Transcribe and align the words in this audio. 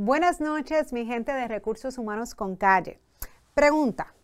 Buenas 0.00 0.40
noches, 0.40 0.92
mi 0.92 1.06
gente 1.06 1.32
de 1.32 1.48
Recursos 1.48 1.98
Humanos 1.98 2.36
con 2.36 2.54
Calle. 2.54 3.00
Pregunta, 3.52 4.14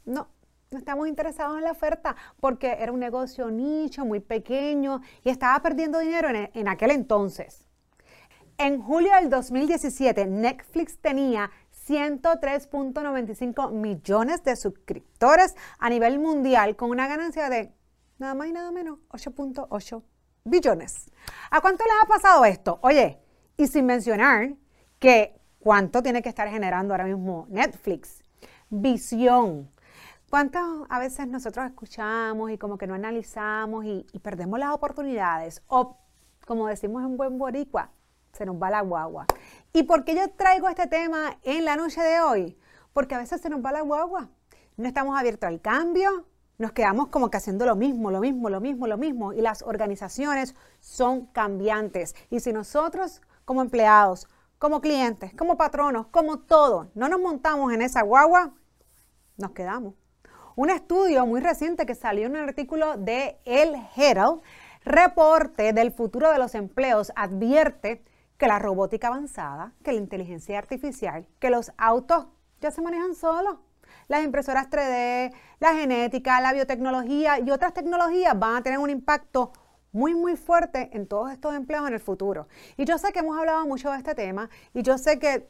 No, 0.05 0.30
no 0.72 0.78
estamos 0.78 1.08
interesados 1.08 1.58
en 1.58 1.66
la 1.66 1.72
oferta 1.72 2.16
porque 2.39 2.78
era 2.80 2.92
un 2.92 3.00
negocio 3.00 3.52
nicho, 3.52 4.05
muy 4.05 4.22
pequeño 4.22 5.02
y 5.23 5.30
estaba 5.30 5.61
perdiendo 5.61 6.00
dinero 6.00 6.30
en, 6.30 6.50
en 6.53 6.67
aquel 6.67 6.92
entonces. 6.92 7.67
En 8.58 8.81
julio 8.81 9.11
del 9.16 9.30
2017, 9.30 10.25
Netflix 10.25 11.00
tenía 11.00 11.52
103.95 11.88 13.72
millones 13.72 14.44
de 14.44 14.55
suscriptores 14.55 15.55
a 15.80 15.89
nivel 15.89 16.20
mundial 16.20 16.77
con 16.77 16.92
una 16.92 17.08
ganancia 17.08 17.50
de 17.50 17.73
nada 18.20 18.36
más 18.36 18.48
y 18.48 18.53
nada 18.53 18.72
menos 18.72 19.00
8.8 19.09 20.03
billones. 20.44 21.09
¿A 21.52 21.61
cuánto 21.61 21.83
les 21.83 21.94
ha 22.02 22.08
pasado 22.08 22.45
esto? 22.45 22.80
Oye, 22.81 23.19
y 23.58 23.67
sin 23.67 23.86
mencionar 23.86 24.55
que 24.99 25.39
cuánto 25.59 26.04
tiene 26.04 26.21
que 26.21 26.30
estar 26.30 26.49
generando 26.49 26.93
ahora 26.93 27.05
mismo 27.05 27.45
Netflix. 27.49 28.23
Visión. 28.70 29.71
¿Cuántas 30.30 30.64
a 30.89 30.99
veces 30.99 31.27
nosotros 31.27 31.65
escuchamos 31.67 32.52
y 32.52 32.58
como 32.58 32.77
que 32.77 32.87
no 32.87 32.95
analizamos 32.95 33.86
y, 33.86 34.05
y 34.11 34.20
perdemos 34.20 34.59
las 34.59 34.73
oportunidades? 34.73 35.61
O, 35.67 35.98
como 36.45 36.67
decimos 36.67 37.03
en 37.03 37.15
buen 37.17 37.37
boricua, 37.37 37.92
se 38.33 38.45
nos 38.45 38.55
va 38.55 38.71
la 38.71 38.82
guagua. 38.82 39.27
¿Y 39.71 39.83
por 39.83 40.03
qué 40.03 40.15
yo 40.15 40.30
traigo 40.32 40.67
este 40.67 40.87
tema 40.87 41.37
en 41.43 41.65
la 41.65 41.76
noche 41.76 42.02
de 42.02 42.20
hoy? 42.20 42.58
Porque 42.92 43.15
a 43.15 43.20
veces 43.20 43.42
se 43.42 43.49
nos 43.49 43.64
va 43.64 43.71
la 43.71 43.82
guagua. 43.82 44.30
No 44.76 44.87
estamos 44.87 45.17
abiertos 45.17 45.48
al 45.48 45.61
cambio, 45.61 46.26
nos 46.58 46.71
quedamos 46.71 47.08
como 47.08 47.30
que 47.30 47.37
haciendo 47.37 47.65
lo 47.65 47.75
mismo, 47.75 48.11
lo 48.11 48.19
mismo, 48.19 48.49
lo 48.49 48.61
mismo, 48.61 48.87
lo 48.87 48.97
mismo. 48.97 49.33
Y 49.33 49.41
las 49.41 49.61
organizaciones 49.64 50.55
son 50.80 51.25
cambiantes. 51.27 52.15
Y 52.30 52.39
si 52.39 52.53
nosotros 52.53 53.21
como 53.45 53.61
empleados, 53.61 54.27
como 54.59 54.80
clientes, 54.80 55.33
como 55.36 55.58
patronos, 55.58 56.08
como 56.08 56.39
todo, 56.39 56.91
no 56.95 57.09
nos 57.09 57.19
montamos 57.19 57.73
en 57.73 57.81
esa 57.81 58.02
guagua, 58.02 58.53
nos 59.37 59.52
quedamos. 59.52 59.95
Un 60.55 60.69
estudio 60.69 61.25
muy 61.25 61.41
reciente 61.41 61.86
que 61.86 61.95
salió 61.95 62.27
en 62.27 62.33
un 62.33 62.47
artículo 62.47 62.95
de 62.97 63.39
El 63.43 63.75
Herald, 63.95 64.41
reporte 64.85 65.73
del 65.73 65.91
futuro 65.91 66.31
de 66.31 66.37
los 66.37 66.53
empleos, 66.53 67.11
advierte 67.15 68.03
que 68.37 68.47
la 68.47 68.59
robótica 68.59 69.08
avanzada, 69.08 69.73
que 69.83 69.91
la 69.91 69.99
inteligencia 69.99 70.59
artificial, 70.59 71.27
que 71.39 71.49
los 71.49 71.71
autos 71.77 72.27
ya 72.61 72.71
se 72.71 72.81
manejan 72.81 73.15
solos 73.15 73.58
las 74.08 74.23
impresoras 74.23 74.69
3D, 74.69 75.33
la 75.59 75.73
genética, 75.73 76.41
la 76.41 76.53
biotecnología 76.53 77.39
y 77.39 77.52
otras 77.52 77.73
tecnologías 77.73 78.37
van 78.37 78.58
a 78.58 78.64
tener 78.64 78.80
un 78.80 78.89
impacto 78.89 79.52
muy, 79.91 80.15
muy 80.15 80.36
fuerte 80.36 80.89
en 80.93 81.08
todos 81.08 81.31
estos 81.31 81.55
empleos 81.55 81.87
en 81.87 81.93
el 81.93 81.99
futuro. 81.99 82.47
Y 82.77 82.86
yo 82.86 82.97
sé 82.97 83.14
que 83.14 83.19
hemos 83.19 83.37
hablado 83.37 83.65
mucho 83.65 83.91
de 83.91 83.97
este 83.97 84.15
tema 84.15 84.49
y 84.73 84.81
yo 84.81 84.97
sé 84.97 85.19
que 85.19 85.49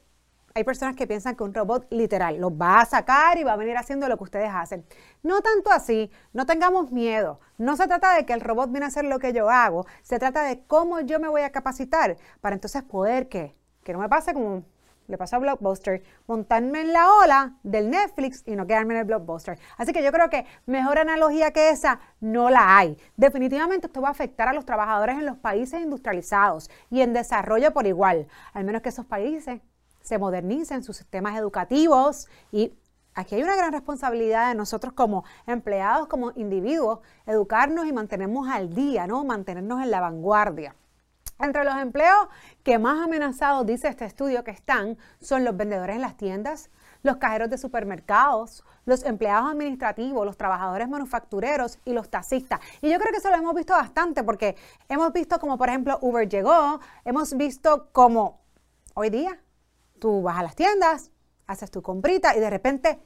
hay 0.55 0.63
personas 0.63 0.95
que 0.95 1.07
piensan 1.07 1.35
que 1.35 1.43
un 1.43 1.53
robot 1.53 1.87
literal 1.89 2.39
los 2.39 2.51
va 2.51 2.81
a 2.81 2.85
sacar 2.85 3.37
y 3.37 3.43
va 3.43 3.53
a 3.53 3.57
venir 3.57 3.75
haciendo 3.75 4.07
lo 4.07 4.17
que 4.17 4.23
ustedes 4.23 4.49
hacen. 4.53 4.85
No 5.23 5.41
tanto 5.41 5.71
así, 5.71 6.11
no 6.31 6.45
tengamos 6.45 6.91
miedo. 6.91 7.39
No 7.57 7.75
se 7.75 7.87
trata 7.87 8.13
de 8.13 8.25
que 8.25 8.33
el 8.33 8.41
robot 8.41 8.69
viene 8.69 8.85
a 8.85 8.89
hacer 8.89 9.05
lo 9.05 9.17
que 9.17 9.33
yo 9.33 9.49
hago, 9.49 9.85
se 10.03 10.19
trata 10.19 10.43
de 10.43 10.63
cómo 10.65 10.99
yo 10.99 11.19
me 11.19 11.27
voy 11.27 11.41
a 11.41 11.51
capacitar 11.51 12.17
para 12.41 12.55
entonces 12.55 12.83
poder 12.83 13.29
que, 13.29 13.55
que 13.83 13.93
no 13.93 13.99
me 13.99 14.09
pase 14.09 14.33
como 14.33 14.63
le 15.07 15.17
pasó 15.17 15.35
a 15.35 15.39
Blockbuster, 15.39 16.03
montarme 16.27 16.81
en 16.81 16.93
la 16.93 17.11
ola 17.11 17.53
del 17.63 17.89
Netflix 17.89 18.43
y 18.45 18.55
no 18.55 18.65
quedarme 18.65 18.93
en 18.93 19.01
el 19.01 19.05
Blockbuster. 19.05 19.59
Así 19.77 19.91
que 19.93 20.03
yo 20.03 20.11
creo 20.11 20.29
que 20.29 20.45
mejor 20.65 20.97
analogía 20.97 21.51
que 21.51 21.69
esa 21.69 21.99
no 22.19 22.49
la 22.49 22.77
hay. 22.77 22.97
Definitivamente 23.17 23.87
esto 23.87 24.01
va 24.01 24.09
a 24.09 24.11
afectar 24.11 24.47
a 24.47 24.53
los 24.53 24.65
trabajadores 24.65 25.17
en 25.17 25.25
los 25.25 25.37
países 25.37 25.81
industrializados 25.81 26.69
y 26.89 27.01
en 27.01 27.13
desarrollo 27.13 27.73
por 27.73 27.87
igual, 27.87 28.27
al 28.53 28.63
menos 28.63 28.81
que 28.81 28.89
esos 28.89 29.05
países 29.05 29.61
se 30.01 30.17
modernicen 30.17 30.83
sus 30.83 30.97
sistemas 30.97 31.37
educativos 31.37 32.27
y 32.51 32.73
aquí 33.15 33.35
hay 33.35 33.43
una 33.43 33.55
gran 33.55 33.71
responsabilidad 33.71 34.49
de 34.49 34.55
nosotros 34.55 34.93
como 34.93 35.23
empleados, 35.47 36.07
como 36.07 36.31
individuos, 36.35 36.99
educarnos 37.25 37.87
y 37.87 37.93
mantenernos 37.93 38.47
al 38.49 38.73
día, 38.73 39.07
¿no? 39.07 39.23
Mantenernos 39.23 39.81
en 39.81 39.91
la 39.91 40.01
vanguardia. 40.01 40.75
Entre 41.43 41.65
los 41.65 41.75
empleos 41.75 42.29
que 42.63 42.79
más 42.79 43.03
amenazados, 43.03 43.65
dice 43.65 43.89
este 43.89 44.05
estudio, 44.05 44.45
que 44.45 44.51
están 44.51 44.97
son 45.19 45.43
los 45.43 45.57
vendedores 45.57 45.97
en 45.97 46.01
las 46.01 46.15
tiendas, 46.15 46.69
los 47.01 47.17
cajeros 47.17 47.49
de 47.49 47.57
supermercados, 47.57 48.63
los 48.85 49.03
empleados 49.03 49.51
administrativos, 49.51 50.25
los 50.25 50.37
trabajadores 50.37 50.87
manufactureros 50.87 51.79
y 51.83 51.91
los 51.91 52.09
taxistas. 52.09 52.61
Y 52.81 52.89
yo 52.89 52.97
creo 52.97 53.11
que 53.11 53.17
eso 53.17 53.29
lo 53.29 53.35
hemos 53.35 53.53
visto 53.55 53.73
bastante 53.73 54.23
porque 54.23 54.55
hemos 54.87 55.11
visto 55.11 55.37
como, 55.37 55.57
por 55.57 55.67
ejemplo, 55.67 55.99
Uber 56.01 56.29
llegó, 56.29 56.79
hemos 57.03 57.35
visto 57.35 57.89
como 57.91 58.39
hoy 58.93 59.09
día 59.09 59.37
tú 59.99 60.21
vas 60.21 60.39
a 60.39 60.43
las 60.43 60.55
tiendas, 60.55 61.11
haces 61.45 61.69
tu 61.71 61.81
comprita 61.81 62.37
y 62.37 62.39
de 62.39 62.49
repente, 62.49 63.01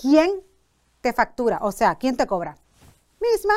¿quién 0.00 0.40
te 1.00 1.12
factura? 1.12 1.58
O 1.62 1.72
sea, 1.72 1.96
¿quién 1.96 2.16
te 2.16 2.28
cobra? 2.28 2.56
Misma. 3.20 3.54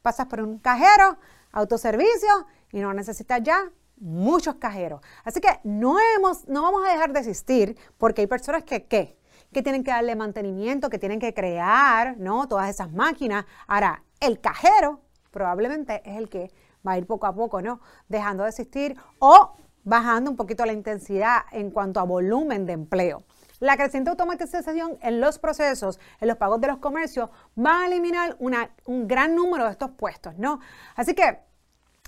Pasas 0.00 0.26
por 0.26 0.40
un 0.40 0.58
cajero, 0.58 1.18
autoservicio 1.52 2.46
y 2.72 2.80
no 2.80 2.92
necesitas 2.92 3.42
ya 3.42 3.70
muchos 3.98 4.56
cajeros. 4.56 5.00
Así 5.24 5.40
que 5.40 5.60
no, 5.62 5.96
hemos, 6.16 6.48
no 6.48 6.62
vamos 6.62 6.86
a 6.86 6.92
dejar 6.92 7.12
de 7.12 7.20
existir 7.20 7.76
porque 7.98 8.22
hay 8.22 8.26
personas 8.26 8.64
que, 8.64 8.84
¿qué? 8.84 9.16
que 9.52 9.62
tienen 9.62 9.84
que 9.84 9.90
darle 9.90 10.16
mantenimiento, 10.16 10.88
que 10.88 10.98
tienen 10.98 11.20
que 11.20 11.34
crear, 11.34 12.16
¿no? 12.18 12.48
Todas 12.48 12.70
esas 12.70 12.90
máquinas. 12.90 13.44
Ahora, 13.66 14.02
el 14.20 14.40
cajero 14.40 15.00
probablemente 15.30 16.02
es 16.04 16.16
el 16.16 16.28
que 16.28 16.50
va 16.86 16.92
a 16.92 16.98
ir 16.98 17.06
poco 17.06 17.26
a 17.26 17.34
poco, 17.34 17.60
¿no? 17.60 17.80
Dejando 18.08 18.44
de 18.44 18.48
existir 18.48 18.96
o 19.18 19.52
bajando 19.84 20.30
un 20.30 20.36
poquito 20.36 20.64
la 20.64 20.72
intensidad 20.72 21.42
en 21.52 21.70
cuanto 21.70 22.00
a 22.00 22.04
volumen 22.04 22.66
de 22.66 22.72
empleo. 22.72 23.24
La 23.60 23.76
creciente 23.76 24.10
automatización 24.10 24.98
en 25.02 25.20
los 25.20 25.38
procesos, 25.38 26.00
en 26.20 26.28
los 26.28 26.36
pagos 26.36 26.60
de 26.60 26.66
los 26.66 26.78
comercios, 26.78 27.30
va 27.56 27.82
a 27.82 27.86
eliminar 27.86 28.36
un 28.40 29.06
gran 29.06 29.36
número 29.36 29.66
de 29.66 29.70
estos 29.70 29.90
puestos, 29.90 30.36
¿no? 30.36 30.60
Así 30.96 31.14
que 31.14 31.38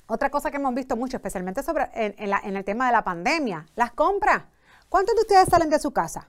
otra 0.07 0.31
cosa 0.31 0.51
que 0.51 0.59
hemos 0.59 0.75
visto 0.75 0.97
mucho, 0.97 1.17
especialmente 1.17 1.63
sobre, 1.63 1.89
en, 1.95 2.57
el 2.57 2.65
tema 2.65 2.87
de 2.87 2.93
la 2.93 3.03
pandemia, 3.03 3.67
las 3.75 3.93
compras. 3.93 4.43
¿Cuántos 4.89 5.15
de 5.15 5.23
ustedes 5.23 5.49
salen 5.49 5.71
de 5.71 5.79
su 5.79 5.93
casa? 5.93 6.29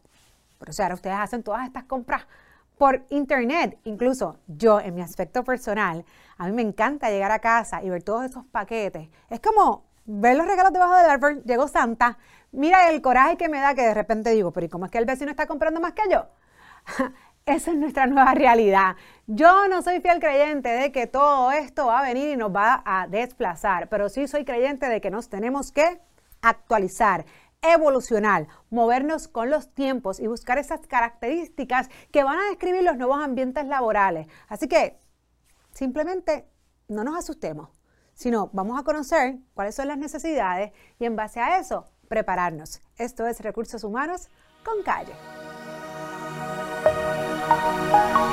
Pero 0.60 0.70
o 0.70 0.74
sea, 0.74 0.94
ustedes 0.94 1.18
hacen 1.18 1.44
todas 1.44 1.66
estas 1.66 1.84
compras 1.84 2.26
por 2.78 3.06
internet. 3.10 3.78
Incluso 3.84 4.40
yo, 4.48 4.80
en 4.80 4.96
mi 4.96 5.02
aspecto 5.02 5.44
personal, 5.44 6.06
a 6.38 6.48
mí 6.48 6.54
me 6.54 6.62
encanta 6.62 7.10
llegar 7.10 7.32
a 7.32 7.40
casa 7.40 7.84
y 7.84 7.90
ver 7.90 8.04
todos 8.04 8.26
esos 8.26 8.46
paquetes. 8.46 9.10
Es 9.30 9.40
como 9.42 9.84
ver 10.06 10.38
los 10.38 10.48
regalos 10.48 10.72
debajo 10.72 10.96
del 10.96 11.10
árbol. 11.10 11.44
Llegó 11.44 11.68
Santa. 11.68 12.18
Mira 12.52 12.90
el 12.90 13.02
coraje 13.02 13.36
que 13.36 13.50
me 13.50 13.60
da 13.60 13.76
que 13.76 13.82
de 13.82 13.94
repente 13.94 14.30
digo, 14.30 14.52
pero 14.52 14.66
¿y 14.66 14.70
cómo 14.70 14.86
es 14.86 14.92
que 14.92 14.98
el 14.98 15.06
vecino 15.06 15.32
está 15.32 15.48
comprando 15.48 15.82
más 15.82 15.94
que 15.94 16.04
yo? 16.10 16.28
Esa 17.46 17.70
es 17.70 17.78
nuestra 17.78 18.08
nueva 18.08 18.34
realidad. 18.34 18.96
Yo 19.28 19.68
no 19.68 19.84
soy 19.84 20.02
fiel 20.02 20.20
creyente 20.20 20.70
de 20.70 20.92
que 20.92 21.06
todo 21.06 21.52
esto 21.52 21.86
va 21.86 22.00
a 22.00 22.02
venir 22.02 22.30
y 22.30 22.38
nos 22.38 22.54
va 22.54 22.82
a 22.84 23.08
desplazar, 23.08 23.88
pero 23.88 24.10
sí 24.10 24.28
soy 24.28 24.46
creyente 24.46 24.90
de 24.90 25.00
que 25.00 25.12
nos 25.12 25.30
tenemos 25.30 25.72
que 25.72 26.02
actualizar, 26.42 27.24
evolucionar, 27.62 28.48
movernos 28.72 29.28
con 29.28 29.52
los 29.52 29.72
tiempos 29.76 30.20
y 30.20 30.26
buscar 30.26 30.58
esas 30.58 30.88
características 30.88 31.90
que 32.12 32.24
van 32.24 32.40
a 32.40 32.50
describir 32.50 32.82
los 32.82 32.98
nuevos 32.98 33.24
ambientes 33.24 33.68
laborales. 33.68 34.26
Así 34.48 34.68
que 34.68 34.98
simplemente 35.72 36.50
no 36.88 37.04
nos 37.04 37.16
asustemos, 37.16 37.70
sino 38.16 38.50
vamos 38.54 38.80
a 38.80 38.84
conocer 38.84 39.38
cuáles 39.54 39.76
son 39.76 39.88
las 39.88 40.00
necesidades 40.00 40.72
y 40.98 41.06
en 41.06 41.16
base 41.16 41.40
a 41.40 41.60
eso 41.60 41.86
prepararnos. 42.08 42.82
Esto 42.98 43.28
es 43.28 43.40
Recursos 43.42 43.84
Humanos 43.84 44.30
con 44.64 44.82
Calle. 44.82 45.14
Bye. 47.96 48.25